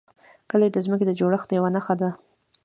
[0.49, 2.09] کلي د ځمکې د جوړښت یوه نښه ده.